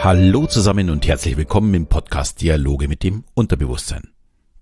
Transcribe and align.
Hallo 0.00 0.46
zusammen 0.46 0.90
und 0.90 1.08
herzlich 1.08 1.36
willkommen 1.36 1.74
im 1.74 1.88
Podcast 1.88 2.40
Dialoge 2.40 2.86
mit 2.86 3.02
dem 3.02 3.24
Unterbewusstsein. 3.34 4.12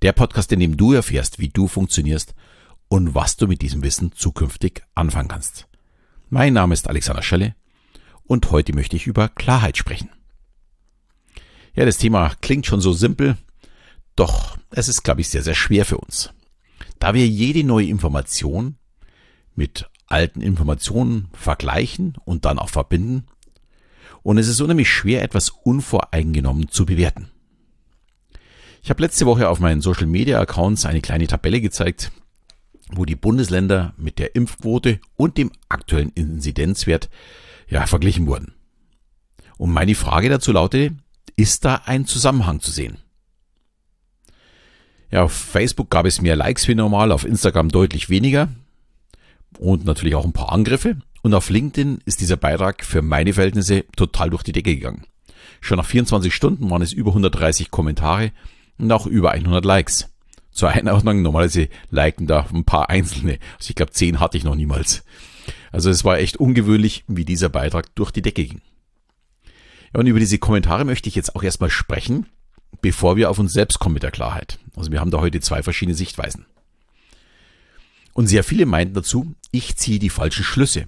Der 0.00 0.14
Podcast, 0.14 0.50
in 0.50 0.60
dem 0.60 0.78
du 0.78 0.94
erfährst, 0.94 1.38
wie 1.38 1.50
du 1.50 1.68
funktionierst 1.68 2.34
und 2.88 3.14
was 3.14 3.36
du 3.36 3.46
mit 3.46 3.60
diesem 3.60 3.82
Wissen 3.82 4.12
zukünftig 4.12 4.82
anfangen 4.94 5.28
kannst. 5.28 5.68
Mein 6.30 6.54
Name 6.54 6.72
ist 6.72 6.88
Alexander 6.88 7.22
Schelle 7.22 7.54
und 8.24 8.50
heute 8.50 8.74
möchte 8.74 8.96
ich 8.96 9.06
über 9.06 9.28
Klarheit 9.28 9.76
sprechen. 9.76 10.08
Ja, 11.74 11.84
das 11.84 11.98
Thema 11.98 12.32
klingt 12.40 12.64
schon 12.64 12.80
so 12.80 12.94
simpel, 12.94 13.36
doch 14.16 14.56
es 14.70 14.88
ist, 14.88 15.02
glaube 15.02 15.20
ich, 15.20 15.28
sehr, 15.28 15.42
sehr 15.42 15.54
schwer 15.54 15.84
für 15.84 15.98
uns. 15.98 16.30
Da 16.98 17.12
wir 17.12 17.28
jede 17.28 17.62
neue 17.62 17.86
Information 17.86 18.76
mit 19.54 19.86
alten 20.06 20.40
Informationen 20.40 21.28
vergleichen 21.34 22.16
und 22.24 22.46
dann 22.46 22.58
auch 22.58 22.70
verbinden, 22.70 23.26
und 24.26 24.38
es 24.38 24.48
ist 24.48 24.60
unheimlich 24.60 24.90
schwer, 24.90 25.22
etwas 25.22 25.50
unvoreingenommen 25.50 26.68
zu 26.68 26.84
bewerten. 26.84 27.28
Ich 28.82 28.90
habe 28.90 29.00
letzte 29.00 29.24
Woche 29.24 29.48
auf 29.48 29.60
meinen 29.60 29.80
Social 29.80 30.08
Media 30.08 30.40
Accounts 30.40 30.84
eine 30.84 31.00
kleine 31.00 31.28
Tabelle 31.28 31.60
gezeigt, 31.60 32.10
wo 32.90 33.04
die 33.04 33.14
Bundesländer 33.14 33.94
mit 33.96 34.18
der 34.18 34.34
Impfquote 34.34 34.98
und 35.14 35.38
dem 35.38 35.52
aktuellen 35.68 36.10
Inzidenzwert 36.10 37.08
ja, 37.68 37.86
verglichen 37.86 38.26
wurden. 38.26 38.54
Und 39.58 39.70
meine 39.70 39.94
Frage 39.94 40.28
dazu 40.28 40.50
lautete, 40.50 40.96
ist 41.36 41.64
da 41.64 41.82
ein 41.84 42.04
Zusammenhang 42.04 42.58
zu 42.58 42.72
sehen? 42.72 42.98
Ja, 45.08 45.22
auf 45.22 45.32
Facebook 45.32 45.88
gab 45.88 46.04
es 46.04 46.20
mehr 46.20 46.34
Likes 46.34 46.66
wie 46.66 46.74
normal, 46.74 47.12
auf 47.12 47.24
Instagram 47.24 47.68
deutlich 47.68 48.10
weniger 48.10 48.48
und 49.56 49.84
natürlich 49.84 50.16
auch 50.16 50.24
ein 50.24 50.32
paar 50.32 50.50
Angriffe. 50.50 50.96
Und 51.26 51.34
auf 51.34 51.50
LinkedIn 51.50 52.02
ist 52.04 52.20
dieser 52.20 52.36
Beitrag 52.36 52.84
für 52.84 53.02
meine 53.02 53.32
Verhältnisse 53.32 53.84
total 53.96 54.30
durch 54.30 54.44
die 54.44 54.52
Decke 54.52 54.76
gegangen. 54.76 55.06
Schon 55.60 55.76
nach 55.76 55.84
24 55.84 56.32
Stunden 56.32 56.70
waren 56.70 56.82
es 56.82 56.92
über 56.92 57.10
130 57.10 57.72
Kommentare 57.72 58.30
und 58.78 58.92
auch 58.92 59.08
über 59.08 59.32
100 59.32 59.64
Likes. 59.64 60.08
Zur 60.52 60.68
Einordnung, 60.68 61.22
normalerweise 61.22 61.68
liken 61.90 62.28
da 62.28 62.46
ein 62.54 62.62
paar 62.62 62.90
Einzelne. 62.90 63.40
Also 63.58 63.70
ich 63.70 63.74
glaube, 63.74 63.90
10 63.90 64.20
hatte 64.20 64.38
ich 64.38 64.44
noch 64.44 64.54
niemals. 64.54 65.02
Also 65.72 65.90
es 65.90 66.04
war 66.04 66.16
echt 66.16 66.36
ungewöhnlich, 66.36 67.02
wie 67.08 67.24
dieser 67.24 67.48
Beitrag 67.48 67.92
durch 67.96 68.12
die 68.12 68.22
Decke 68.22 68.44
ging. 68.44 68.60
Ja, 69.94 69.98
und 69.98 70.06
über 70.06 70.20
diese 70.20 70.38
Kommentare 70.38 70.84
möchte 70.84 71.08
ich 71.08 71.16
jetzt 71.16 71.34
auch 71.34 71.42
erstmal 71.42 71.70
sprechen, 71.70 72.26
bevor 72.82 73.16
wir 73.16 73.30
auf 73.30 73.40
uns 73.40 73.52
selbst 73.52 73.80
kommen 73.80 73.94
mit 73.94 74.04
der 74.04 74.12
Klarheit. 74.12 74.60
Also 74.76 74.92
wir 74.92 75.00
haben 75.00 75.10
da 75.10 75.18
heute 75.18 75.40
zwei 75.40 75.64
verschiedene 75.64 75.96
Sichtweisen. 75.96 76.46
Und 78.12 78.28
sehr 78.28 78.44
viele 78.44 78.64
meinten 78.64 78.94
dazu, 78.94 79.34
ich 79.50 79.74
ziehe 79.74 79.98
die 79.98 80.08
falschen 80.08 80.44
Schlüsse. 80.44 80.86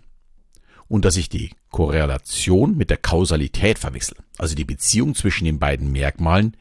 Und 0.88 1.04
dass 1.04 1.16
ich 1.16 1.28
die 1.28 1.50
Korrelation 1.70 2.76
mit 2.76 2.90
der 2.90 2.96
Kausalität 2.96 3.78
verwechsel. 3.78 4.16
Also 4.38 4.54
die 4.54 4.64
Beziehung 4.64 5.14
zwischen 5.14 5.44
den 5.44 5.58
beiden 5.58 5.92
Merkmalen, 5.92 6.56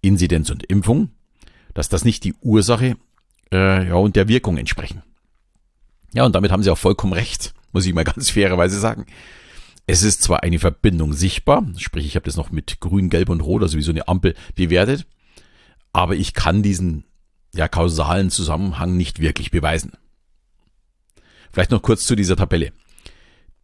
Inzidenz 0.00 0.50
und 0.50 0.64
Impfung, 0.64 1.10
dass 1.74 1.88
das 1.88 2.04
nicht 2.04 2.24
die 2.24 2.34
Ursache 2.40 2.96
äh, 3.52 3.88
ja, 3.88 3.94
und 3.94 4.16
der 4.16 4.28
Wirkung 4.28 4.58
entsprechen. 4.58 5.02
Ja, 6.12 6.24
und 6.24 6.34
damit 6.34 6.50
haben 6.50 6.62
sie 6.62 6.70
auch 6.70 6.78
vollkommen 6.78 7.12
recht, 7.12 7.54
muss 7.72 7.86
ich 7.86 7.94
mal 7.94 8.04
ganz 8.04 8.30
fairerweise 8.30 8.78
sagen. 8.78 9.06
Es 9.86 10.02
ist 10.02 10.22
zwar 10.22 10.42
eine 10.42 10.58
Verbindung 10.58 11.12
sichtbar, 11.12 11.66
sprich 11.76 12.06
ich 12.06 12.16
habe 12.16 12.24
das 12.24 12.36
noch 12.36 12.50
mit 12.50 12.80
grün, 12.80 13.10
gelb 13.10 13.28
und 13.28 13.40
rot, 13.40 13.62
also 13.62 13.76
wie 13.76 13.82
so 13.82 13.90
eine 13.90 14.08
Ampel 14.08 14.34
bewertet, 14.54 15.06
aber 15.92 16.14
ich 16.14 16.34
kann 16.34 16.62
diesen 16.62 17.04
ja, 17.54 17.66
kausalen 17.66 18.30
Zusammenhang 18.30 18.96
nicht 18.96 19.20
wirklich 19.20 19.50
beweisen. 19.50 19.92
Vielleicht 21.52 21.72
noch 21.72 21.82
kurz 21.82 22.06
zu 22.06 22.14
dieser 22.14 22.36
Tabelle. 22.36 22.72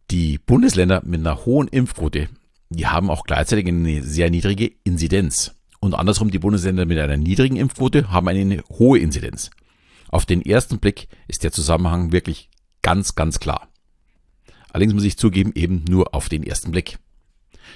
Die 0.09 0.37
Bundesländer 0.37 1.01
mit 1.05 1.19
einer 1.19 1.45
hohen 1.45 1.67
Impfquote, 1.67 2.29
die 2.69 2.87
haben 2.87 3.09
auch 3.09 3.25
gleichzeitig 3.25 3.67
eine 3.67 4.03
sehr 4.03 4.29
niedrige 4.29 4.71
Inzidenz. 4.85 5.53
Und 5.81 5.95
andersrum, 5.95 6.31
die 6.31 6.39
Bundesländer 6.39 6.85
mit 6.85 6.97
einer 6.97 7.17
niedrigen 7.17 7.57
Impfquote 7.57 8.09
haben 8.09 8.29
eine 8.29 8.63
hohe 8.69 8.99
Inzidenz. 8.99 9.51
Auf 10.09 10.25
den 10.25 10.41
ersten 10.41 10.79
Blick 10.79 11.09
ist 11.27 11.43
der 11.43 11.51
Zusammenhang 11.51 12.13
wirklich 12.13 12.49
ganz, 12.81 13.15
ganz 13.15 13.39
klar. 13.39 13.67
Allerdings 14.71 14.93
muss 14.93 15.03
ich 15.03 15.17
zugeben, 15.17 15.51
eben 15.55 15.83
nur 15.89 16.15
auf 16.15 16.29
den 16.29 16.43
ersten 16.43 16.71
Blick. 16.71 16.99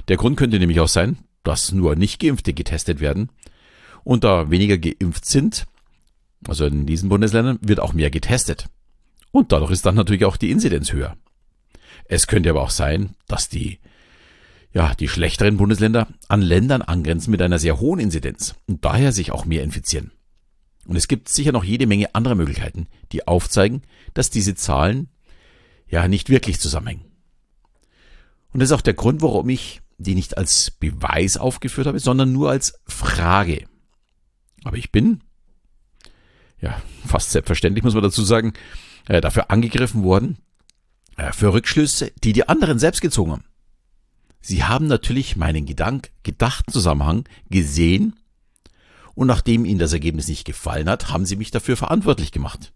Der 0.07 0.16
Grund 0.16 0.38
könnte 0.38 0.57
nämlich 0.57 0.79
auch 0.79 0.88
sein, 0.88 1.17
dass 1.44 1.73
nur 1.73 1.97
nicht 1.97 2.22
geimpfte 2.22 2.53
getestet 2.53 3.01
werden 3.01 3.29
und 4.05 4.23
da 4.23 4.50
weniger 4.50 4.78
geimpft 4.78 5.25
sind, 5.25 5.66
also 6.47 6.66
in 6.66 6.85
diesen 6.85 7.09
Bundesländern, 7.09 7.59
wird 7.61 7.81
auch 7.81 7.91
mehr 7.91 8.09
getestet. 8.09 8.67
Und 9.31 9.51
dadurch 9.51 9.72
ist 9.72 9.85
dann 9.85 9.95
natürlich 9.95 10.23
auch 10.23 10.38
die 10.38 10.51
Inzidenz 10.51 10.94
höher. 10.94 11.17
Es 12.11 12.27
könnte 12.27 12.49
aber 12.49 12.61
auch 12.61 12.72
sein, 12.72 13.16
dass 13.29 13.47
die, 13.47 13.79
ja, 14.73 14.94
die 14.95 15.07
schlechteren 15.07 15.55
Bundesländer 15.55 16.09
an 16.27 16.41
Ländern 16.41 16.81
angrenzen 16.81 17.31
mit 17.31 17.41
einer 17.41 17.57
sehr 17.57 17.79
hohen 17.79 18.01
Inzidenz 18.01 18.53
und 18.67 18.83
daher 18.83 19.13
sich 19.13 19.31
auch 19.31 19.45
mehr 19.45 19.63
infizieren. 19.63 20.11
Und 20.85 20.97
es 20.97 21.07
gibt 21.07 21.29
sicher 21.29 21.53
noch 21.53 21.63
jede 21.63 21.88
Menge 21.88 22.13
anderer 22.13 22.35
Möglichkeiten, 22.35 22.88
die 23.13 23.29
aufzeigen, 23.29 23.83
dass 24.13 24.29
diese 24.29 24.55
Zahlen 24.55 25.07
ja 25.88 26.09
nicht 26.09 26.29
wirklich 26.29 26.59
zusammenhängen. 26.59 27.05
Und 28.51 28.59
das 28.59 28.72
ist 28.72 28.78
auch 28.78 28.81
der 28.81 28.93
Grund, 28.93 29.22
warum 29.22 29.47
ich 29.47 29.79
die 29.97 30.13
nicht 30.13 30.38
als 30.38 30.69
Beweis 30.69 31.38
aufgeführt 31.38 31.88
habe, 31.88 31.99
sondern 31.99 32.33
nur 32.33 32.49
als 32.49 32.73
Frage. 32.88 33.63
Aber 34.66 34.75
ich 34.75 34.91
bin, 34.91 35.22
ja, 36.59 36.81
fast 37.07 37.31
selbstverständlich 37.31 37.85
muss 37.85 37.93
man 37.93 38.03
dazu 38.03 38.23
sagen, 38.25 38.51
äh, 39.07 39.22
dafür 39.22 39.49
angegriffen 39.49 40.03
worden, 40.03 40.39
für 41.31 41.53
Rückschlüsse, 41.53 42.11
die 42.23 42.33
die 42.33 42.47
anderen 42.47 42.79
selbst 42.79 43.01
gezogen 43.01 43.31
haben. 43.31 43.45
Sie 44.41 44.63
haben 44.63 44.88
natürlich 44.88 45.35
meinen 45.35 45.66
Gedank, 45.66 46.11
gedachten 46.23 46.72
Zusammenhang 46.72 47.25
gesehen 47.49 48.16
und 49.13 49.27
nachdem 49.27 49.66
ihnen 49.66 49.79
das 49.79 49.94
Ergebnis 49.94 50.27
nicht 50.27 50.45
gefallen 50.45 50.89
hat, 50.89 51.09
haben 51.09 51.25
sie 51.25 51.35
mich 51.35 51.51
dafür 51.51 51.77
verantwortlich 51.77 52.31
gemacht. 52.31 52.73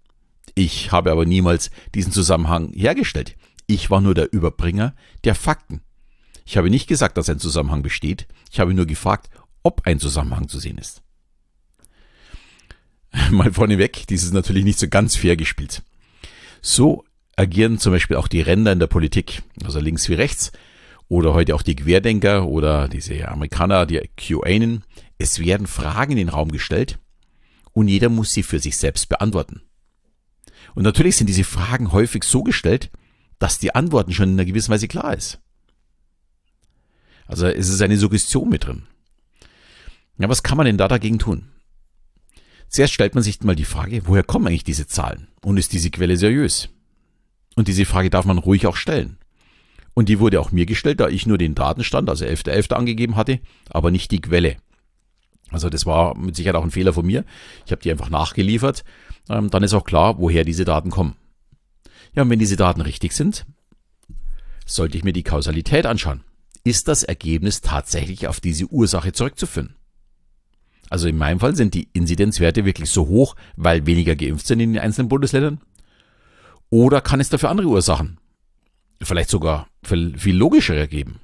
Ich 0.54 0.92
habe 0.92 1.12
aber 1.12 1.26
niemals 1.26 1.72
diesen 1.96 2.12
Zusammenhang 2.12 2.72
hergestellt. 2.74 3.36
Ich 3.68 3.90
war 3.90 4.00
nur 4.00 4.14
der 4.14 4.32
Überbringer 4.32 4.94
der 5.24 5.34
Fakten. 5.34 5.82
Ich 6.46 6.58
habe 6.58 6.70
nicht 6.70 6.88
gesagt, 6.88 7.18
dass 7.18 7.30
ein 7.30 7.40
Zusammenhang 7.40 7.82
besteht. 7.82 8.28
Ich 8.52 8.60
habe 8.60 8.76
nur 8.76 8.86
gefragt, 8.86 9.30
ob 9.64 9.88
ein 9.88 10.00
Zusammenhang 10.00 10.48
zu 10.48 10.60
sehen 10.60 10.78
ist. 10.78 11.02
Mal 13.32 13.52
vorneweg, 13.52 14.06
dies 14.08 14.24
ist 14.24 14.34
natürlich 14.34 14.64
nicht 14.64 14.78
so 14.78 14.88
ganz 14.88 15.16
fair 15.16 15.36
gespielt. 15.36 15.82
So 16.62 17.04
agieren 17.36 17.80
zum 17.80 17.92
Beispiel 17.92 18.18
auch 18.18 18.28
die 18.28 18.42
Ränder 18.42 18.72
in 18.72 18.80
der 18.80 18.88
Politik, 18.88 19.44
also 19.64 19.80
links 19.80 20.10
wie 20.10 20.14
rechts, 20.14 20.52
oder 21.08 21.34
heute 21.34 21.56
auch 21.56 21.62
die 21.62 21.76
Querdenker 21.76 22.48
oder 22.48 22.88
diese 22.88 23.28
Amerikaner, 23.28 23.86
die 23.86 24.10
QAnon. 24.18 24.84
Es 25.18 25.40
werden 25.40 25.68
Fragen 25.68 26.14
in 26.14 26.18
den 26.18 26.30
Raum 26.30 26.52
gestellt 26.52 27.00
und 27.74 27.88
jeder 27.88 28.10
muss 28.10 28.32
sie 28.32 28.44
für 28.44 28.60
sich 28.60 28.78
selbst 28.78 29.10
beantworten. 29.10 29.62
Und 30.74 30.84
natürlich 30.84 31.18
sind 31.18 31.28
diese 31.28 31.44
Fragen 31.44 31.92
häufig 31.92 32.24
so 32.24 32.44
gestellt, 32.44 32.92
dass 33.40 33.60
die 33.60 33.76
Antworten 33.76 34.14
schon 34.14 34.30
in 34.30 34.36
einer 34.36 34.46
gewissen 34.46 34.72
Weise 34.72 34.88
klar 34.88 35.14
ist. 35.14 35.40
Also 37.28 37.48
es 37.48 37.70
ist 37.70 37.82
eine 37.82 37.98
Suggestion 37.98 38.50
mit 38.50 38.66
drin. 38.66 38.84
Ja, 40.18 40.30
was 40.30 40.44
kann 40.44 40.58
man 40.58 40.66
denn 40.66 40.78
da 40.78 40.88
dagegen 40.88 41.20
tun? 41.20 41.50
Zuerst 42.68 42.94
stellt 42.94 43.16
man 43.16 43.24
sich 43.24 43.42
mal 43.42 43.56
die 43.56 43.66
Frage, 43.66 44.02
woher 44.06 44.24
kommen 44.24 44.48
eigentlich 44.48 44.64
diese 44.64 44.88
Zahlen? 44.88 45.28
Und 45.42 45.58
ist 45.58 45.74
diese 45.74 45.92
Quelle 45.92 46.18
seriös? 46.18 46.70
Und 47.56 47.68
diese 47.68 47.86
Frage 47.86 48.10
darf 48.10 48.26
man 48.26 48.38
ruhig 48.38 48.68
auch 48.68 48.76
stellen. 48.76 49.18
Und 49.94 50.10
die 50.10 50.20
wurde 50.20 50.42
auch 50.42 50.52
mir 50.52 50.66
gestellt, 50.66 51.00
da 51.00 51.08
ich 51.08 51.26
nur 51.26 51.38
den 51.38 51.56
Datenstand, 51.56 52.10
also 52.10 52.26
11.11. 52.26 52.70
.11. 52.70 52.74
angegeben 52.74 53.16
hatte, 53.16 53.40
aber 53.70 53.92
nicht 53.92 54.12
die 54.12 54.20
Quelle. 54.22 54.58
Also 55.52 55.70
das 55.70 55.86
war 55.86 56.18
mit 56.18 56.36
Sicherheit 56.36 56.56
auch 56.56 56.64
ein 56.64 56.72
Fehler 56.72 56.92
von 56.92 57.06
mir. 57.06 57.24
Ich 57.66 57.72
habe 57.72 57.82
die 57.82 57.92
einfach 57.92 58.10
nachgeliefert. 58.10 58.84
Ähm, 59.30 59.50
dann 59.50 59.64
ist 59.64 59.74
auch 59.74 59.86
klar, 59.86 60.20
woher 60.20 60.44
diese 60.44 60.66
Daten 60.66 60.90
kommen. 60.90 61.16
Ja, 62.14 62.24
und 62.24 62.30
wenn 62.30 62.40
diese 62.40 62.58
Daten 62.58 62.82
richtig 62.82 63.14
sind, 63.14 63.46
sollte 64.66 64.98
ich 64.98 65.04
mir 65.04 65.14
die 65.14 65.24
Kausalität 65.24 65.86
anschauen. 65.86 66.22
Ist 66.64 66.88
das 66.88 67.04
Ergebnis 67.04 67.62
tatsächlich 67.62 68.28
auf 68.28 68.40
diese 68.40 68.66
Ursache 68.66 69.14
zurückzuführen? 69.14 69.76
Also 70.90 71.08
in 71.08 71.18
meinem 71.18 71.40
Fall 71.40 71.56
sind 71.56 71.74
die 71.74 71.88
Inzidenzwerte 71.94 72.66
wirklich 72.66 72.90
so 72.90 73.08
hoch, 73.08 73.36
weil 73.56 73.86
weniger 73.86 74.16
geimpft 74.16 74.48
sind 74.48 74.60
in 74.60 74.74
den 74.74 74.82
einzelnen 74.82 75.10
Bundesländern? 75.10 75.62
Oder 76.70 77.02
kann 77.02 77.20
es 77.20 77.30
dafür 77.30 77.50
andere 77.50 77.68
Ursachen, 77.68 78.20
vielleicht 79.02 79.30
sogar 79.30 79.68
viel 79.84 80.36
logischere 80.36 80.88
geben? 80.88 81.20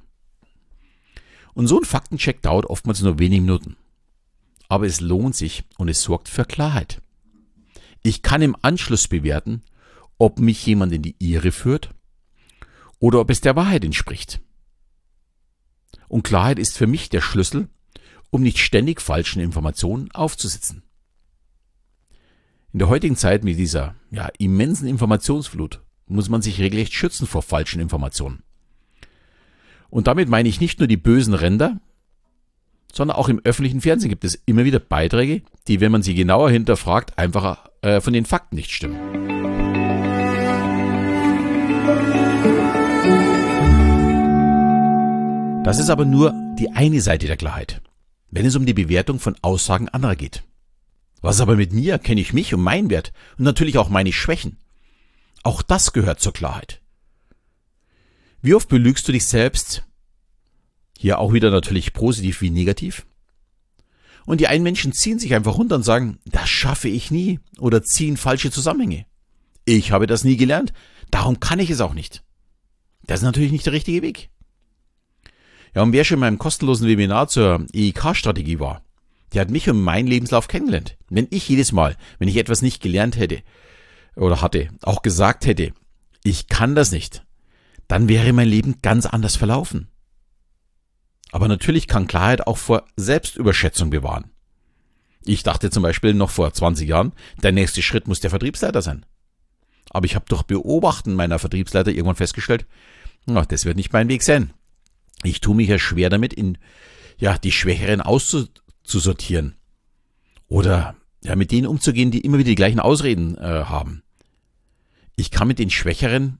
Und 1.54 1.66
so 1.66 1.78
ein 1.78 1.84
Faktencheck 1.84 2.40
dauert 2.42 2.66
oftmals 2.66 3.02
nur 3.02 3.18
wenige 3.18 3.42
Minuten. 3.42 3.76
Aber 4.68 4.86
es 4.86 5.00
lohnt 5.00 5.36
sich 5.36 5.64
und 5.76 5.88
es 5.88 6.02
sorgt 6.02 6.28
für 6.28 6.44
Klarheit. 6.44 7.02
Ich 8.02 8.22
kann 8.22 8.42
im 8.42 8.56
Anschluss 8.62 9.06
bewerten, 9.06 9.62
ob 10.18 10.38
mich 10.38 10.64
jemand 10.64 10.92
in 10.92 11.02
die 11.02 11.16
Irre 11.18 11.52
führt 11.52 11.90
oder 12.98 13.20
ob 13.20 13.30
es 13.30 13.40
der 13.40 13.56
Wahrheit 13.56 13.84
entspricht. 13.84 14.40
Und 16.08 16.22
Klarheit 16.22 16.58
ist 16.58 16.76
für 16.76 16.86
mich 16.86 17.10
der 17.10 17.20
Schlüssel, 17.20 17.68
um 18.30 18.42
nicht 18.42 18.58
ständig 18.58 19.00
falschen 19.00 19.40
Informationen 19.40 20.10
aufzusitzen. 20.12 20.82
In 22.72 22.78
der 22.78 22.88
heutigen 22.88 23.16
Zeit 23.16 23.44
mit 23.44 23.58
dieser 23.58 23.94
ja, 24.10 24.30
immensen 24.38 24.88
Informationsflut 24.88 25.82
muss 26.06 26.30
man 26.30 26.40
sich 26.40 26.58
regelrecht 26.58 26.94
schützen 26.94 27.26
vor 27.26 27.42
falschen 27.42 27.80
Informationen. 27.80 28.42
Und 29.90 30.06
damit 30.06 30.30
meine 30.30 30.48
ich 30.48 30.58
nicht 30.58 30.78
nur 30.78 30.88
die 30.88 30.96
bösen 30.96 31.34
Ränder, 31.34 31.80
sondern 32.90 33.18
auch 33.18 33.28
im 33.28 33.40
öffentlichen 33.44 33.82
Fernsehen 33.82 34.08
gibt 34.08 34.24
es 34.24 34.42
immer 34.46 34.64
wieder 34.64 34.78
Beiträge, 34.78 35.42
die, 35.68 35.80
wenn 35.80 35.92
man 35.92 36.02
sie 36.02 36.14
genauer 36.14 36.50
hinterfragt, 36.50 37.18
einfach 37.18 37.68
äh, 37.82 38.00
von 38.00 38.14
den 38.14 38.24
Fakten 38.24 38.56
nicht 38.56 38.70
stimmen. 38.70 38.98
Das 45.62 45.78
ist 45.78 45.90
aber 45.90 46.06
nur 46.06 46.34
die 46.58 46.70
eine 46.70 47.02
Seite 47.02 47.26
der 47.26 47.36
Klarheit, 47.36 47.82
wenn 48.30 48.46
es 48.46 48.56
um 48.56 48.64
die 48.64 48.74
Bewertung 48.74 49.18
von 49.18 49.36
Aussagen 49.42 49.90
anderer 49.90 50.16
geht. 50.16 50.42
Was 51.22 51.40
aber 51.40 51.56
mit 51.56 51.72
mir, 51.72 51.98
kenne 51.98 52.20
ich 52.20 52.32
mich 52.32 52.52
und 52.52 52.60
meinen 52.60 52.90
Wert 52.90 53.12
und 53.38 53.44
natürlich 53.44 53.78
auch 53.78 53.88
meine 53.88 54.12
Schwächen. 54.12 54.58
Auch 55.44 55.62
das 55.62 55.92
gehört 55.92 56.20
zur 56.20 56.32
Klarheit. 56.32 56.82
Wie 58.42 58.54
oft 58.54 58.68
belügst 58.68 59.06
du 59.06 59.12
dich 59.12 59.24
selbst? 59.24 59.84
Hier 60.98 61.20
auch 61.20 61.32
wieder 61.32 61.50
natürlich 61.50 61.92
positiv 61.92 62.40
wie 62.42 62.50
negativ. 62.50 63.06
Und 64.26 64.40
die 64.40 64.48
einen 64.48 64.64
Menschen 64.64 64.92
ziehen 64.92 65.18
sich 65.18 65.34
einfach 65.34 65.56
runter 65.56 65.76
und 65.76 65.84
sagen, 65.84 66.18
das 66.24 66.48
schaffe 66.48 66.88
ich 66.88 67.10
nie 67.10 67.40
oder 67.58 67.82
ziehen 67.82 68.16
falsche 68.16 68.50
Zusammenhänge. 68.50 69.06
Ich 69.64 69.92
habe 69.92 70.06
das 70.08 70.24
nie 70.24 70.36
gelernt, 70.36 70.72
darum 71.10 71.38
kann 71.38 71.60
ich 71.60 71.70
es 71.70 71.80
auch 71.80 71.94
nicht. 71.94 72.24
Das 73.06 73.20
ist 73.20 73.24
natürlich 73.24 73.52
nicht 73.52 73.66
der 73.66 73.72
richtige 73.72 74.02
Weg. 74.02 74.30
Ja, 75.74 75.82
und 75.82 75.92
wer 75.92 76.04
schon 76.04 76.16
in 76.16 76.20
meinem 76.20 76.38
kostenlosen 76.38 76.86
Webinar 76.86 77.28
zur 77.28 77.66
EIK-Strategie 77.72 78.60
war, 78.60 78.84
der 79.32 79.42
hat 79.42 79.50
mich 79.50 79.68
und 79.68 79.80
meinen 79.80 80.08
Lebenslauf 80.08 80.48
kennengelernt. 80.48 80.96
Wenn 81.08 81.26
ich 81.30 81.48
jedes 81.48 81.72
Mal, 81.72 81.96
wenn 82.18 82.28
ich 82.28 82.36
etwas 82.36 82.62
nicht 82.62 82.82
gelernt 82.82 83.16
hätte 83.16 83.42
oder 84.16 84.42
hatte, 84.42 84.68
auch 84.82 85.02
gesagt 85.02 85.46
hätte, 85.46 85.72
ich 86.24 86.48
kann 86.48 86.74
das 86.74 86.92
nicht, 86.92 87.24
dann 87.88 88.08
wäre 88.08 88.32
mein 88.32 88.48
Leben 88.48 88.76
ganz 88.82 89.06
anders 89.06 89.36
verlaufen. 89.36 89.88
Aber 91.30 91.48
natürlich 91.48 91.88
kann 91.88 92.06
Klarheit 92.06 92.46
auch 92.46 92.58
vor 92.58 92.84
Selbstüberschätzung 92.96 93.90
bewahren. 93.90 94.30
Ich 95.24 95.42
dachte 95.42 95.70
zum 95.70 95.82
Beispiel 95.82 96.14
noch 96.14 96.30
vor 96.30 96.52
20 96.52 96.88
Jahren, 96.88 97.12
der 97.42 97.52
nächste 97.52 97.80
Schritt 97.82 98.08
muss 98.08 98.20
der 98.20 98.30
Vertriebsleiter 98.30 98.82
sein. 98.82 99.06
Aber 99.90 100.04
ich 100.04 100.14
habe 100.14 100.26
durch 100.28 100.42
Beobachten 100.42 101.14
meiner 101.14 101.38
Vertriebsleiter 101.38 101.90
irgendwann 101.90 102.16
festgestellt, 102.16 102.66
na, 103.26 103.44
das 103.44 103.64
wird 103.64 103.76
nicht 103.76 103.92
mein 103.92 104.08
Weg 104.08 104.22
sein. 104.22 104.52
Ich 105.22 105.40
tue 105.40 105.54
mich 105.54 105.68
ja 105.68 105.78
schwer 105.78 106.10
damit, 106.10 106.32
in 106.32 106.58
ja, 107.18 107.38
die 107.38 107.52
Schwächeren 107.52 108.00
auszusortieren. 108.82 109.56
Oder 110.48 110.96
ja, 111.22 111.36
mit 111.36 111.50
denen 111.50 111.66
umzugehen, 111.66 112.10
die 112.10 112.20
immer 112.20 112.38
wieder 112.38 112.50
die 112.50 112.56
gleichen 112.56 112.80
Ausreden 112.80 113.38
äh, 113.38 113.64
haben. 113.64 114.02
Ich 115.16 115.30
kann 115.30 115.48
mit 115.48 115.58
den 115.58 115.70
Schwächeren 115.70 116.38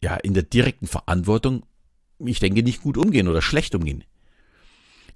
ja 0.00 0.16
in 0.16 0.34
der 0.34 0.42
direkten 0.42 0.86
Verantwortung, 0.86 1.64
ich 2.18 2.38
denke, 2.38 2.62
nicht 2.62 2.82
gut 2.82 2.96
umgehen 2.96 3.28
oder 3.28 3.42
schlecht 3.42 3.74
umgehen. 3.74 4.04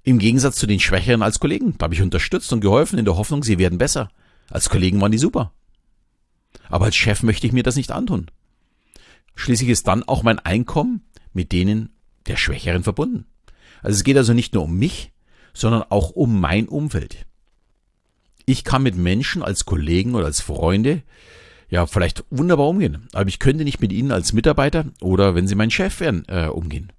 Im 0.03 0.19
Gegensatz 0.19 0.55
zu 0.57 0.67
den 0.67 0.79
Schwächeren 0.79 1.21
als 1.21 1.39
Kollegen. 1.39 1.77
Da 1.77 1.85
habe 1.85 1.93
ich 1.93 2.01
unterstützt 2.01 2.51
und 2.53 2.61
geholfen 2.61 2.97
in 2.97 3.05
der 3.05 3.17
Hoffnung, 3.17 3.43
sie 3.43 3.57
werden 3.57 3.77
besser. 3.77 4.09
Als 4.49 4.69
Kollegen 4.69 4.99
waren 5.01 5.11
die 5.11 5.17
super. 5.17 5.53
Aber 6.69 6.85
als 6.85 6.95
Chef 6.95 7.23
möchte 7.23 7.45
ich 7.45 7.53
mir 7.53 7.63
das 7.63 7.75
nicht 7.75 7.91
antun. 7.91 8.31
Schließlich 9.35 9.69
ist 9.69 9.87
dann 9.87 10.03
auch 10.03 10.23
mein 10.23 10.39
Einkommen 10.39 11.03
mit 11.33 11.51
denen 11.51 11.89
der 12.25 12.37
Schwächeren 12.37 12.83
verbunden. 12.83 13.25
Also 13.81 13.95
es 13.95 14.03
geht 14.03 14.17
also 14.17 14.33
nicht 14.33 14.53
nur 14.53 14.63
um 14.63 14.77
mich, 14.77 15.11
sondern 15.59 15.83
auch 15.89 16.11
um 16.11 16.39
mein 16.39 16.67
Umfeld. 16.67 17.25
Ich 18.45 18.63
kann 18.63 18.83
mit 18.83 18.95
Menschen 18.95 19.43
als 19.43 19.65
Kollegen 19.65 20.15
oder 20.15 20.25
als 20.25 20.41
Freunde 20.41 21.03
ja 21.69 21.85
vielleicht 21.85 22.23
wunderbar 22.29 22.67
umgehen, 22.67 23.07
aber 23.13 23.27
ich 23.27 23.39
könnte 23.39 23.65
nicht 23.65 23.81
mit 23.81 23.91
ihnen 23.91 24.11
als 24.11 24.33
Mitarbeiter 24.33 24.85
oder 25.01 25.35
wenn 25.35 25.47
sie 25.47 25.55
mein 25.55 25.71
Chef 25.71 25.99
wären, 25.99 26.23
äh, 26.27 26.47
umgehen. 26.47 26.93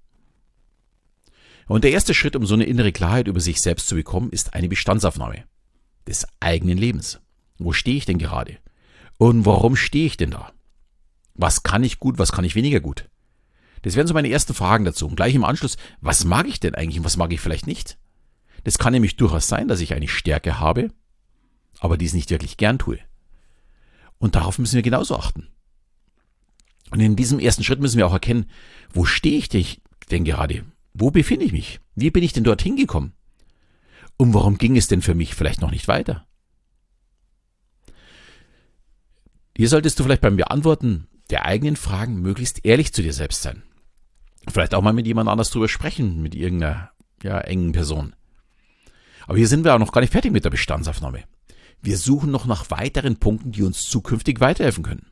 Und 1.67 1.83
der 1.83 1.91
erste 1.91 2.13
Schritt, 2.13 2.35
um 2.35 2.45
so 2.45 2.53
eine 2.53 2.65
innere 2.65 2.91
Klarheit 2.91 3.27
über 3.27 3.39
sich 3.39 3.61
selbst 3.61 3.87
zu 3.87 3.95
bekommen, 3.95 4.31
ist 4.31 4.53
eine 4.53 4.67
Bestandsaufnahme 4.67 5.43
des 6.07 6.27
eigenen 6.39 6.77
Lebens. 6.77 7.19
Wo 7.57 7.73
stehe 7.73 7.97
ich 7.97 8.05
denn 8.05 8.17
gerade? 8.17 8.57
Und 9.17 9.45
warum 9.45 9.75
stehe 9.75 10.05
ich 10.05 10.17
denn 10.17 10.31
da? 10.31 10.51
Was 11.35 11.63
kann 11.63 11.83
ich 11.83 11.99
gut, 11.99 12.17
was 12.17 12.31
kann 12.31 12.45
ich 12.45 12.55
weniger 12.55 12.79
gut? 12.79 13.09
Das 13.83 13.95
wären 13.95 14.07
so 14.07 14.13
meine 14.13 14.29
ersten 14.29 14.53
Fragen 14.53 14.85
dazu. 14.85 15.07
Und 15.07 15.15
gleich 15.15 15.35
im 15.35 15.43
Anschluss, 15.43 15.77
was 16.01 16.25
mag 16.25 16.47
ich 16.47 16.59
denn 16.59 16.75
eigentlich 16.75 16.99
und 16.99 17.05
was 17.05 17.17
mag 17.17 17.31
ich 17.31 17.39
vielleicht 17.39 17.67
nicht? 17.67 17.97
Das 18.63 18.77
kann 18.77 18.93
nämlich 18.93 19.15
durchaus 19.15 19.47
sein, 19.47 19.67
dass 19.67 19.81
ich 19.81 19.93
eine 19.93 20.07
Stärke 20.07 20.59
habe, 20.59 20.91
aber 21.79 21.97
dies 21.97 22.13
nicht 22.13 22.29
wirklich 22.29 22.57
gern 22.57 22.79
tue. 22.79 22.99
Und 24.17 24.35
darauf 24.35 24.59
müssen 24.59 24.75
wir 24.75 24.81
genauso 24.81 25.17
achten. 25.17 25.47
Und 26.91 26.99
in 26.99 27.15
diesem 27.15 27.39
ersten 27.39 27.63
Schritt 27.63 27.79
müssen 27.79 27.97
wir 27.97 28.07
auch 28.07 28.13
erkennen, 28.13 28.49
wo 28.91 29.05
stehe 29.05 29.37
ich 29.37 29.81
denn 30.11 30.23
gerade? 30.23 30.65
Wo 30.93 31.11
befinde 31.11 31.45
ich 31.45 31.51
mich? 31.51 31.79
Wie 31.95 32.09
bin 32.11 32.23
ich 32.23 32.33
denn 32.33 32.43
dorthin 32.43 32.75
gekommen? 32.75 33.13
Und 34.17 34.33
warum 34.33 34.57
ging 34.57 34.75
es 34.75 34.87
denn 34.87 35.01
für 35.01 35.15
mich 35.15 35.35
vielleicht 35.35 35.61
noch 35.61 35.71
nicht 35.71 35.87
weiter? 35.87 36.25
Hier 39.55 39.69
solltest 39.69 39.99
du 39.99 40.03
vielleicht 40.03 40.21
beim 40.21 40.35
Beantworten 40.35 41.07
der 41.29 41.45
eigenen 41.45 41.75
Fragen 41.75 42.21
möglichst 42.21 42.65
ehrlich 42.65 42.93
zu 42.93 43.01
dir 43.01 43.13
selbst 43.13 43.41
sein. 43.41 43.63
Vielleicht 44.47 44.73
auch 44.73 44.81
mal 44.81 44.93
mit 44.93 45.05
jemand 45.05 45.29
anders 45.29 45.51
drüber 45.51 45.67
sprechen, 45.67 46.21
mit 46.21 46.33
irgendeiner 46.33 46.91
ja, 47.21 47.39
engen 47.39 47.71
Person. 47.71 48.15
Aber 49.29 49.37
hier 49.37 49.47
sind 49.47 49.63
wir 49.63 49.75
auch 49.75 49.79
noch 49.79 49.91
gar 49.91 50.01
nicht 50.01 50.11
fertig 50.11 50.31
mit 50.31 50.43
der 50.43 50.49
Bestandsaufnahme. 50.49 51.23
Wir 51.83 51.99
suchen 51.99 52.31
noch 52.31 52.47
nach 52.47 52.71
weiteren 52.71 53.17
Punkten, 53.17 53.51
die 53.51 53.61
uns 53.61 53.87
zukünftig 53.87 54.39
weiterhelfen 54.39 54.83
können. 54.83 55.05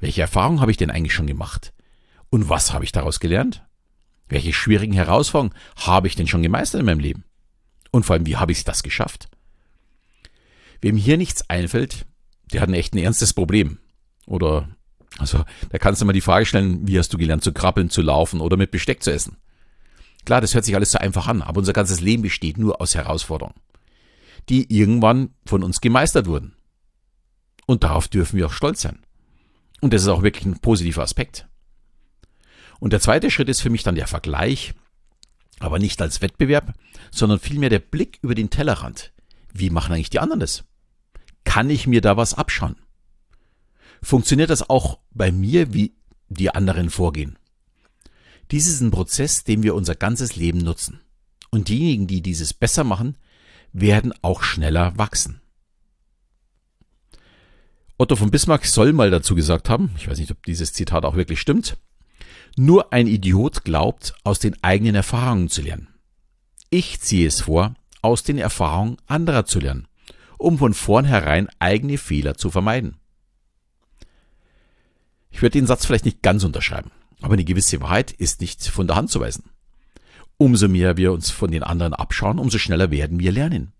Welche 0.00 0.22
Erfahrungen 0.22 0.62
habe 0.62 0.70
ich 0.70 0.78
denn 0.78 0.90
eigentlich 0.90 1.12
schon 1.12 1.26
gemacht? 1.26 1.74
Und 2.30 2.48
was 2.48 2.72
habe 2.72 2.84
ich 2.84 2.92
daraus 2.92 3.20
gelernt? 3.20 3.66
Welche 4.30 4.54
schwierigen 4.54 4.94
Herausforderungen 4.94 5.54
habe 5.76 6.06
ich 6.06 6.16
denn 6.16 6.26
schon 6.26 6.42
gemeistert 6.42 6.80
in 6.80 6.86
meinem 6.86 7.00
Leben? 7.00 7.24
Und 7.90 8.06
vor 8.06 8.14
allem, 8.14 8.24
wie 8.24 8.36
habe 8.36 8.52
ich 8.52 8.64
das 8.64 8.82
geschafft? 8.82 9.28
Wem 10.80 10.96
hier 10.96 11.18
nichts 11.18 11.50
einfällt, 11.50 12.06
der 12.50 12.62
hat 12.62 12.70
ein 12.70 12.74
echt 12.74 12.94
ein 12.94 12.98
ernstes 12.98 13.34
Problem. 13.34 13.76
Oder 14.24 14.70
also 15.18 15.44
da 15.68 15.76
kannst 15.76 16.00
du 16.00 16.06
mal 16.06 16.14
die 16.14 16.22
Frage 16.22 16.46
stellen, 16.46 16.88
wie 16.88 16.98
hast 16.98 17.12
du 17.12 17.18
gelernt 17.18 17.44
zu 17.44 17.52
krabbeln, 17.52 17.90
zu 17.90 18.00
laufen 18.00 18.40
oder 18.40 18.56
mit 18.56 18.70
Besteck 18.70 19.02
zu 19.02 19.12
essen? 19.12 19.36
Klar, 20.28 20.42
das 20.42 20.52
hört 20.52 20.66
sich 20.66 20.74
alles 20.74 20.92
so 20.92 20.98
einfach 20.98 21.26
an, 21.26 21.40
aber 21.40 21.56
unser 21.56 21.72
ganzes 21.72 22.02
Leben 22.02 22.22
besteht 22.22 22.58
nur 22.58 22.82
aus 22.82 22.94
Herausforderungen, 22.94 23.54
die 24.50 24.70
irgendwann 24.70 25.30
von 25.46 25.62
uns 25.62 25.80
gemeistert 25.80 26.26
wurden. 26.26 26.54
Und 27.64 27.82
darauf 27.82 28.08
dürfen 28.08 28.36
wir 28.36 28.44
auch 28.44 28.52
stolz 28.52 28.82
sein. 28.82 28.98
Und 29.80 29.94
das 29.94 30.02
ist 30.02 30.08
auch 30.08 30.22
wirklich 30.22 30.44
ein 30.44 30.58
positiver 30.58 31.02
Aspekt. 31.02 31.48
Und 32.78 32.92
der 32.92 33.00
zweite 33.00 33.30
Schritt 33.30 33.48
ist 33.48 33.62
für 33.62 33.70
mich 33.70 33.84
dann 33.84 33.94
der 33.94 34.06
Vergleich, 34.06 34.74
aber 35.60 35.78
nicht 35.78 36.02
als 36.02 36.20
Wettbewerb, 36.20 36.74
sondern 37.10 37.38
vielmehr 37.38 37.70
der 37.70 37.78
Blick 37.78 38.18
über 38.20 38.34
den 38.34 38.50
Tellerrand. 38.50 39.14
Wie 39.54 39.70
machen 39.70 39.94
eigentlich 39.94 40.10
die 40.10 40.20
anderen 40.20 40.40
das? 40.40 40.64
Kann 41.44 41.70
ich 41.70 41.86
mir 41.86 42.02
da 42.02 42.18
was 42.18 42.34
abschauen? 42.34 42.76
funktioniert 44.02 44.50
das 44.50 44.68
auch 44.68 44.98
bei 45.10 45.32
mir, 45.32 45.72
wie 45.72 45.94
die 46.28 46.54
anderen 46.54 46.90
vorgehen. 46.90 47.38
Dies 48.50 48.66
ist 48.66 48.80
ein 48.80 48.90
Prozess, 48.90 49.44
den 49.44 49.62
wir 49.62 49.74
unser 49.74 49.94
ganzes 49.94 50.36
Leben 50.36 50.58
nutzen. 50.58 51.00
Und 51.50 51.68
diejenigen, 51.68 52.06
die 52.06 52.22
dieses 52.22 52.54
besser 52.54 52.84
machen, 52.84 53.16
werden 53.72 54.14
auch 54.22 54.42
schneller 54.42 54.96
wachsen. 54.96 55.40
Otto 57.98 58.16
von 58.16 58.30
Bismarck 58.30 58.64
soll 58.64 58.92
mal 58.92 59.10
dazu 59.10 59.34
gesagt 59.34 59.68
haben, 59.68 59.90
ich 59.96 60.08
weiß 60.08 60.18
nicht, 60.18 60.30
ob 60.30 60.44
dieses 60.46 60.72
Zitat 60.72 61.04
auch 61.04 61.16
wirklich 61.16 61.40
stimmt, 61.40 61.76
nur 62.56 62.92
ein 62.92 63.06
Idiot 63.06 63.64
glaubt, 63.64 64.14
aus 64.24 64.38
den 64.38 64.62
eigenen 64.62 64.94
Erfahrungen 64.94 65.48
zu 65.48 65.62
lernen. 65.62 65.88
Ich 66.70 67.00
ziehe 67.00 67.26
es 67.26 67.40
vor, 67.40 67.74
aus 68.02 68.22
den 68.22 68.38
Erfahrungen 68.38 68.98
anderer 69.06 69.46
zu 69.46 69.58
lernen, 69.58 69.88
um 70.38 70.58
von 70.58 70.74
vornherein 70.74 71.48
eigene 71.58 71.98
Fehler 71.98 72.36
zu 72.36 72.50
vermeiden. 72.50 72.96
Ich 75.30 75.42
würde 75.42 75.58
den 75.58 75.66
Satz 75.66 75.84
vielleicht 75.84 76.04
nicht 76.04 76.22
ganz 76.22 76.44
unterschreiben, 76.44 76.90
aber 77.20 77.34
eine 77.34 77.44
gewisse 77.44 77.80
Wahrheit 77.80 78.12
ist 78.12 78.40
nicht 78.40 78.66
von 78.66 78.86
der 78.86 78.96
Hand 78.96 79.10
zu 79.10 79.20
weisen. 79.20 79.44
Umso 80.36 80.68
mehr 80.68 80.96
wir 80.96 81.12
uns 81.12 81.30
von 81.30 81.50
den 81.50 81.62
anderen 81.62 81.94
abschauen, 81.94 82.38
umso 82.38 82.58
schneller 82.58 82.90
werden 82.90 83.18
wir 83.18 83.32
lernen. 83.32 83.72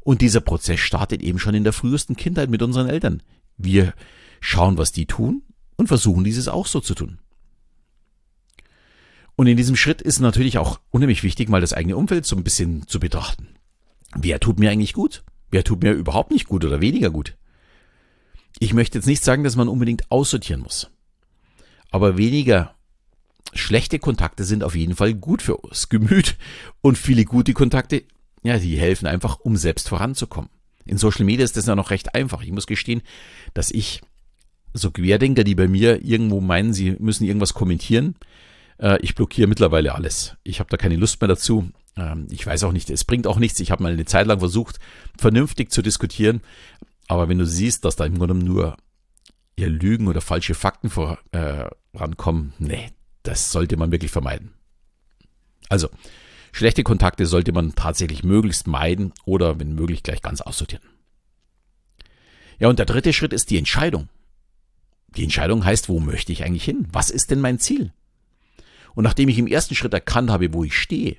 Und 0.00 0.20
dieser 0.20 0.40
Prozess 0.40 0.80
startet 0.80 1.22
eben 1.22 1.38
schon 1.38 1.54
in 1.54 1.64
der 1.64 1.72
frühesten 1.72 2.16
Kindheit 2.16 2.50
mit 2.50 2.62
unseren 2.62 2.88
Eltern. 2.88 3.22
Wir 3.56 3.94
schauen, 4.40 4.78
was 4.78 4.92
die 4.92 5.06
tun 5.06 5.42
und 5.76 5.88
versuchen 5.88 6.24
dieses 6.24 6.48
auch 6.48 6.66
so 6.66 6.80
zu 6.80 6.94
tun. 6.94 7.18
Und 9.34 9.46
in 9.46 9.56
diesem 9.56 9.76
Schritt 9.76 10.02
ist 10.02 10.18
natürlich 10.18 10.58
auch 10.58 10.80
unheimlich 10.90 11.22
wichtig, 11.22 11.48
mal 11.48 11.60
das 11.60 11.72
eigene 11.72 11.96
Umfeld 11.96 12.26
so 12.26 12.36
ein 12.36 12.44
bisschen 12.44 12.86
zu 12.86 12.98
betrachten. 12.98 13.48
Wer 14.16 14.40
tut 14.40 14.58
mir 14.58 14.70
eigentlich 14.70 14.94
gut? 14.94 15.22
Wer 15.50 15.64
tut 15.64 15.82
mir 15.82 15.92
überhaupt 15.92 16.30
nicht 16.30 16.48
gut 16.48 16.64
oder 16.64 16.80
weniger 16.80 17.10
gut? 17.10 17.36
Ich 18.58 18.74
möchte 18.74 18.98
jetzt 18.98 19.06
nicht 19.06 19.22
sagen, 19.22 19.44
dass 19.44 19.56
man 19.56 19.68
unbedingt 19.68 20.10
aussortieren 20.10 20.62
muss. 20.62 20.90
Aber 21.90 22.16
weniger 22.16 22.74
schlechte 23.54 23.98
Kontakte 23.98 24.44
sind 24.44 24.62
auf 24.62 24.74
jeden 24.74 24.94
Fall 24.94 25.14
gut 25.14 25.42
für 25.42 25.58
das 25.68 25.88
Gemüt. 25.88 26.36
Und 26.80 26.98
viele 26.98 27.24
gute 27.24 27.54
Kontakte, 27.54 28.04
ja, 28.42 28.58
die 28.58 28.78
helfen 28.78 29.06
einfach, 29.06 29.40
um 29.40 29.56
selbst 29.56 29.88
voranzukommen. 29.88 30.50
In 30.84 30.98
Social 30.98 31.24
Media 31.24 31.44
ist 31.44 31.56
das 31.56 31.66
ja 31.66 31.74
noch 31.74 31.90
recht 31.90 32.14
einfach. 32.14 32.42
Ich 32.42 32.52
muss 32.52 32.66
gestehen, 32.66 33.02
dass 33.54 33.70
ich 33.70 34.00
so 34.74 34.90
Querdenker, 34.90 35.44
die 35.44 35.54
bei 35.54 35.68
mir 35.68 36.04
irgendwo 36.04 36.40
meinen, 36.40 36.72
sie 36.72 36.96
müssen 36.98 37.24
irgendwas 37.24 37.54
kommentieren, 37.54 38.14
Äh, 38.78 38.98
ich 39.02 39.14
blockiere 39.14 39.48
mittlerweile 39.48 39.94
alles. 39.94 40.36
Ich 40.44 40.60
habe 40.60 40.70
da 40.70 40.76
keine 40.76 40.96
Lust 40.96 41.20
mehr 41.20 41.28
dazu. 41.28 41.70
Ähm, 41.96 42.28
ich 42.30 42.46
weiß 42.46 42.64
auch 42.64 42.72
nicht, 42.72 42.90
es 42.90 43.04
bringt 43.04 43.26
auch 43.26 43.38
nichts. 43.38 43.60
Ich 43.60 43.70
habe 43.70 43.82
mal 43.82 43.92
eine 43.92 44.04
Zeit 44.04 44.26
lang 44.26 44.38
versucht, 44.38 44.78
vernünftig 45.18 45.72
zu 45.72 45.82
diskutieren. 45.82 46.42
Aber 47.08 47.28
wenn 47.28 47.38
du 47.38 47.46
siehst, 47.46 47.84
dass 47.84 47.96
da 47.96 48.04
im 48.04 48.18
Grunde 48.18 48.34
nur 48.34 48.76
ihr 49.58 49.68
Lügen 49.68 50.08
oder 50.08 50.20
falsche 50.20 50.54
Fakten 50.54 50.90
vorankommen, 50.90 52.52
äh, 52.60 52.64
nee, 52.64 52.90
das 53.22 53.52
sollte 53.52 53.76
man 53.76 53.90
wirklich 53.90 54.10
vermeiden. 54.10 54.52
Also, 55.68 55.88
schlechte 56.52 56.82
Kontakte 56.82 57.26
sollte 57.26 57.52
man 57.52 57.74
tatsächlich 57.74 58.24
möglichst 58.24 58.66
meiden 58.66 59.12
oder 59.24 59.58
wenn 59.58 59.74
möglich 59.74 60.02
gleich 60.02 60.22
ganz 60.22 60.40
aussortieren. 60.40 60.84
Ja, 62.58 62.68
und 62.68 62.78
der 62.78 62.86
dritte 62.86 63.12
Schritt 63.12 63.32
ist 63.32 63.50
die 63.50 63.58
Entscheidung. 63.58 64.08
Die 65.16 65.24
Entscheidung 65.24 65.64
heißt, 65.64 65.88
wo 65.88 66.00
möchte 66.00 66.32
ich 66.32 66.44
eigentlich 66.44 66.64
hin? 66.64 66.86
Was 66.92 67.10
ist 67.10 67.30
denn 67.30 67.40
mein 67.40 67.58
Ziel? 67.58 67.92
Und 68.94 69.04
nachdem 69.04 69.28
ich 69.28 69.38
im 69.38 69.46
ersten 69.46 69.74
Schritt 69.74 69.94
erkannt 69.94 70.30
habe, 70.30 70.52
wo 70.52 70.64
ich 70.64 70.76
stehe, 70.76 71.16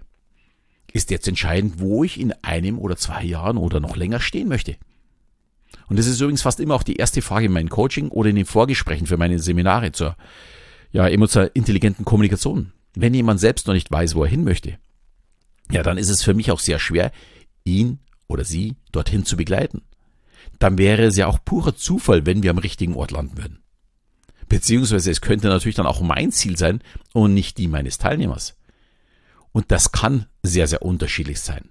ist 0.92 1.12
jetzt 1.12 1.28
entscheidend, 1.28 1.80
wo 1.80 2.04
ich 2.04 2.20
in 2.20 2.34
einem 2.44 2.80
oder 2.80 2.98
zwei 2.98 3.24
Jahren 3.24 3.58
oder 3.58 3.80
noch 3.80 3.96
länger 3.96 4.20
stehen 4.20 4.48
möchte. 4.48 4.78
Und 5.88 5.98
das 5.98 6.08
ist 6.08 6.22
übrigens 6.22 6.42
fast 6.42 6.60
immer 6.60 6.76
auch 6.76 6.84
die 6.84 6.98
erste 6.98 7.22
Frage 7.22 7.48
in 7.48 7.52
meinem 7.52 7.70
Coaching 7.70 8.10
oder 8.10 8.30
in 8.30 8.36
den 8.36 8.46
Vorgesprächen 8.46 9.08
für 9.08 9.18
meine 9.18 9.40
Seminare 9.40 9.92
zur 9.92 10.16
ja, 10.92 11.08
emotional 11.08 11.52
intelligenten 11.54 12.06
Kommunikation. 12.06 12.74
Wenn 12.96 13.14
jemand 13.14 13.40
selbst 13.40 13.68
noch 13.68 13.74
nicht 13.74 13.92
weiß, 13.92 14.16
wo 14.16 14.24
er 14.24 14.30
hin 14.30 14.44
möchte, 14.44 14.78
ja, 15.72 15.84
dann 15.84 15.98
ist 15.98 16.10
es 16.10 16.24
für 16.24 16.34
mich 16.34 16.52
auch 16.52 16.60
sehr 16.60 16.80
schwer, 16.80 17.12
ihn 17.64 18.00
oder 18.28 18.44
sie 18.44 18.76
dorthin 18.92 19.26
zu 19.26 19.38
begleiten. 19.38 19.82
Dann 20.58 20.78
wäre 20.78 21.04
es 21.04 21.18
ja 21.18 21.28
auch 21.28 21.44
purer 21.44 21.76
Zufall, 21.76 22.26
wenn 22.26 22.44
wir 22.44 22.52
am 22.52 22.58
richtigen 22.58 22.96
Ort 22.96 23.12
landen 23.12 23.38
würden. 23.38 23.60
Beziehungsweise 24.48 25.12
es 25.12 25.22
könnte 25.22 25.48
natürlich 25.48 25.76
dann 25.76 25.86
auch 25.86 26.02
mein 26.02 26.32
Ziel 26.32 26.58
sein 26.58 26.82
und 27.14 27.34
nicht 27.34 27.58
die 27.60 27.68
meines 27.68 28.00
Teilnehmers. 28.00 28.58
Und 29.52 29.72
das 29.72 29.92
kann 29.92 30.26
sehr, 30.42 30.68
sehr 30.68 30.82
unterschiedlich 30.82 31.40
sein. 31.40 31.70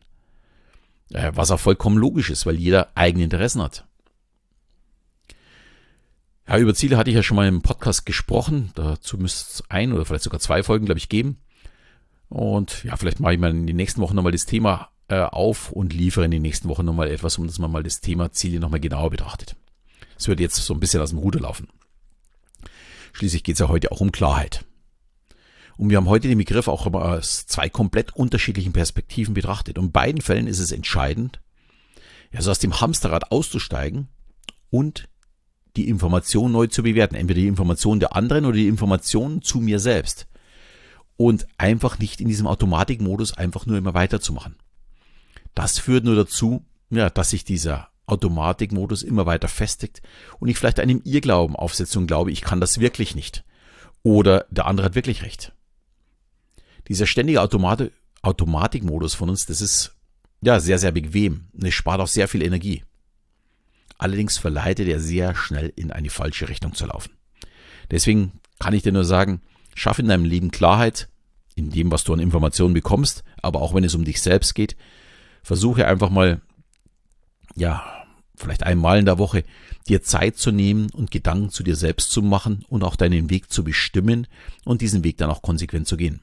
Äh, 1.12 1.32
was 1.34 1.50
auch 1.50 1.60
vollkommen 1.60 1.98
logisch 1.98 2.30
ist, 2.30 2.46
weil 2.46 2.56
jeder 2.56 2.92
eigene 2.94 3.24
Interessen 3.24 3.62
hat. 3.62 3.87
Ja, 6.48 6.56
über 6.56 6.74
Ziele 6.74 6.96
hatte 6.96 7.10
ich 7.10 7.16
ja 7.16 7.22
schon 7.22 7.36
mal 7.36 7.46
im 7.46 7.60
Podcast 7.60 8.06
gesprochen. 8.06 8.70
Dazu 8.74 9.18
müsste 9.18 9.50
es 9.52 9.64
ein 9.68 9.92
oder 9.92 10.06
vielleicht 10.06 10.24
sogar 10.24 10.40
zwei 10.40 10.62
Folgen, 10.62 10.86
glaube 10.86 10.98
ich, 10.98 11.10
geben. 11.10 11.36
Und 12.30 12.84
ja, 12.84 12.96
vielleicht 12.96 13.20
mache 13.20 13.34
ich 13.34 13.38
mal 13.38 13.50
in 13.50 13.66
den 13.66 13.76
nächsten 13.76 14.00
Wochen 14.00 14.16
nochmal 14.16 14.32
das 14.32 14.46
Thema 14.46 14.88
äh, 15.08 15.20
auf 15.20 15.70
und 15.72 15.92
liefere 15.92 16.24
in 16.24 16.30
den 16.30 16.40
nächsten 16.40 16.68
Wochen 16.68 16.86
nochmal 16.86 17.10
etwas, 17.10 17.36
um 17.36 17.46
dass 17.46 17.58
man 17.58 17.70
mal 17.70 17.82
das 17.82 18.00
Thema 18.00 18.32
Ziele 18.32 18.60
nochmal 18.60 18.80
genauer 18.80 19.10
betrachtet. 19.10 19.56
Es 20.16 20.26
wird 20.26 20.40
jetzt 20.40 20.56
so 20.56 20.72
ein 20.72 20.80
bisschen 20.80 21.02
aus 21.02 21.10
dem 21.10 21.18
Ruder 21.18 21.40
laufen. 21.40 21.68
Schließlich 23.12 23.44
geht 23.44 23.56
es 23.56 23.60
ja 23.60 23.68
heute 23.68 23.92
auch 23.92 24.00
um 24.00 24.10
Klarheit. 24.10 24.64
Und 25.76 25.90
wir 25.90 25.98
haben 25.98 26.08
heute 26.08 26.28
den 26.28 26.38
Begriff 26.38 26.66
auch 26.66 26.86
aus 26.86 27.46
zwei 27.46 27.68
komplett 27.68 28.16
unterschiedlichen 28.16 28.72
Perspektiven 28.72 29.34
betrachtet. 29.34 29.78
Und 29.78 29.86
in 29.86 29.92
beiden 29.92 30.22
Fällen 30.22 30.46
ist 30.46 30.60
es 30.60 30.72
entscheidend, 30.72 31.40
ja, 32.32 32.40
so 32.40 32.50
aus 32.50 32.58
dem 32.58 32.80
Hamsterrad 32.80 33.32
auszusteigen 33.32 34.08
und 34.70 35.08
die 35.76 35.88
Information 35.88 36.52
neu 36.52 36.66
zu 36.66 36.82
bewerten. 36.82 37.14
Entweder 37.14 37.40
die 37.40 37.46
Information 37.46 38.00
der 38.00 38.16
anderen 38.16 38.44
oder 38.44 38.56
die 38.56 38.68
Information 38.68 39.42
zu 39.42 39.60
mir 39.60 39.78
selbst. 39.78 40.26
Und 41.16 41.46
einfach 41.58 41.98
nicht 41.98 42.20
in 42.20 42.28
diesem 42.28 42.46
Automatikmodus 42.46 43.36
einfach 43.36 43.66
nur 43.66 43.76
immer 43.76 43.94
weiterzumachen. 43.94 44.56
Das 45.54 45.78
führt 45.78 46.04
nur 46.04 46.14
dazu, 46.14 46.64
ja, 46.90 47.10
dass 47.10 47.30
sich 47.30 47.44
dieser 47.44 47.88
Automatikmodus 48.06 49.02
immer 49.02 49.26
weiter 49.26 49.48
festigt 49.48 50.00
und 50.38 50.48
ich 50.48 50.56
vielleicht 50.56 50.80
einem 50.80 51.02
Irrglauben 51.04 51.56
aufsetze 51.56 51.98
und 51.98 52.06
glaube, 52.06 52.32
ich 52.32 52.40
kann 52.40 52.60
das 52.60 52.80
wirklich 52.80 53.14
nicht. 53.14 53.44
Oder 54.02 54.46
der 54.50 54.66
andere 54.66 54.86
hat 54.86 54.94
wirklich 54.94 55.22
recht. 55.22 55.52
Dieser 56.88 57.06
ständige 57.06 57.42
Automat 57.42 57.90
Automatikmodus 58.22 59.14
von 59.14 59.30
uns, 59.30 59.46
das 59.46 59.60
ist 59.60 59.94
ja 60.40 60.58
sehr, 60.58 60.78
sehr 60.78 60.92
bequem. 60.92 61.48
Es 61.60 61.74
spart 61.74 62.00
auch 62.00 62.08
sehr 62.08 62.28
viel 62.28 62.42
Energie. 62.42 62.82
Allerdings 63.98 64.38
verleitet 64.38 64.88
er 64.88 65.00
sehr 65.00 65.34
schnell 65.34 65.72
in 65.76 65.90
eine 65.90 66.10
falsche 66.10 66.48
Richtung 66.48 66.74
zu 66.74 66.86
laufen. 66.86 67.12
Deswegen 67.90 68.32
kann 68.58 68.74
ich 68.74 68.82
dir 68.82 68.92
nur 68.92 69.04
sagen, 69.04 69.42
schaffe 69.74 70.02
in 70.02 70.08
deinem 70.08 70.24
Leben 70.24 70.50
Klarheit 70.50 71.08
in 71.56 71.70
dem, 71.70 71.90
was 71.90 72.04
du 72.04 72.12
an 72.12 72.20
Informationen 72.20 72.74
bekommst, 72.74 73.24
aber 73.42 73.60
auch 73.60 73.74
wenn 73.74 73.84
es 73.84 73.94
um 73.94 74.04
dich 74.04 74.22
selbst 74.22 74.54
geht, 74.54 74.76
versuche 75.42 75.86
einfach 75.86 76.10
mal, 76.10 76.40
ja, 77.56 77.84
vielleicht 78.36 78.62
einmal 78.62 79.00
in 79.00 79.06
der 79.06 79.18
Woche, 79.18 79.44
dir 79.88 80.02
Zeit 80.02 80.36
zu 80.36 80.52
nehmen 80.52 80.88
und 80.92 81.10
Gedanken 81.10 81.50
zu 81.50 81.64
dir 81.64 81.74
selbst 81.74 82.12
zu 82.12 82.22
machen 82.22 82.64
und 82.68 82.84
auch 82.84 82.94
deinen 82.94 83.30
Weg 83.30 83.50
zu 83.50 83.64
bestimmen 83.64 84.28
und 84.64 84.80
diesen 84.80 85.02
Weg 85.02 85.16
dann 85.16 85.30
auch 85.30 85.42
konsequent 85.42 85.88
zu 85.88 85.96
gehen. 85.96 86.20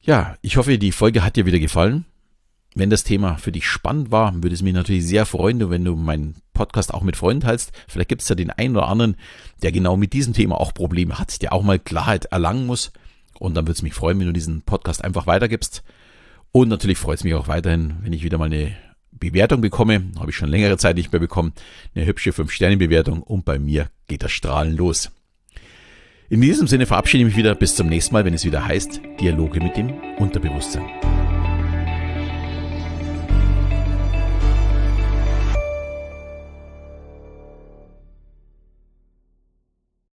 Ja, 0.00 0.36
ich 0.40 0.56
hoffe, 0.56 0.78
die 0.78 0.92
Folge 0.92 1.22
hat 1.22 1.36
dir 1.36 1.46
wieder 1.46 1.58
gefallen. 1.58 2.06
Wenn 2.76 2.90
das 2.90 3.04
Thema 3.04 3.36
für 3.36 3.52
dich 3.52 3.68
spannend 3.68 4.10
war, 4.10 4.34
würde 4.34 4.54
es 4.54 4.62
mich 4.62 4.74
natürlich 4.74 5.06
sehr 5.06 5.26
freuen, 5.26 5.70
wenn 5.70 5.84
du 5.84 5.94
meinen 5.94 6.34
Podcast 6.54 6.92
auch 6.92 7.02
mit 7.02 7.16
Freunden 7.16 7.42
teilst. 7.42 7.70
Vielleicht 7.86 8.08
gibt 8.08 8.22
es 8.22 8.28
ja 8.28 8.34
den 8.34 8.50
einen 8.50 8.76
oder 8.76 8.88
anderen, 8.88 9.16
der 9.62 9.70
genau 9.70 9.96
mit 9.96 10.12
diesem 10.12 10.34
Thema 10.34 10.60
auch 10.60 10.74
Probleme 10.74 11.18
hat, 11.18 11.40
der 11.40 11.52
auch 11.52 11.62
mal 11.62 11.78
Klarheit 11.78 12.24
erlangen 12.26 12.66
muss. 12.66 12.92
Und 13.38 13.54
dann 13.54 13.64
würde 13.64 13.76
es 13.76 13.82
mich 13.82 13.94
freuen, 13.94 14.18
wenn 14.18 14.26
du 14.26 14.32
diesen 14.32 14.62
Podcast 14.62 15.04
einfach 15.04 15.28
weitergibst. 15.28 15.84
Und 16.50 16.68
natürlich 16.68 16.98
freut 16.98 17.18
es 17.18 17.24
mich 17.24 17.34
auch 17.34 17.46
weiterhin, 17.46 17.94
wenn 18.02 18.12
ich 18.12 18.24
wieder 18.24 18.38
mal 18.38 18.46
eine 18.46 18.76
Bewertung 19.12 19.60
bekomme. 19.60 20.02
Habe 20.18 20.30
ich 20.30 20.36
schon 20.36 20.48
längere 20.48 20.76
Zeit 20.76 20.96
nicht 20.96 21.12
mehr 21.12 21.20
bekommen. 21.20 21.52
Eine 21.94 22.06
hübsche 22.06 22.30
5-Sterne-Bewertung 22.30 23.22
und 23.22 23.44
bei 23.44 23.60
mir 23.60 23.88
geht 24.08 24.24
das 24.24 24.32
Strahlen 24.32 24.76
los. 24.76 25.12
In 26.28 26.40
diesem 26.40 26.66
Sinne 26.66 26.86
verabschiede 26.86 27.22
ich 27.22 27.28
mich 27.28 27.36
wieder 27.36 27.54
bis 27.54 27.76
zum 27.76 27.86
nächsten 27.86 28.14
Mal, 28.14 28.24
wenn 28.24 28.34
es 28.34 28.44
wieder 28.44 28.66
heißt 28.66 29.00
Dialoge 29.20 29.60
mit 29.60 29.76
dem 29.76 29.92
Unterbewusstsein. 30.18 31.23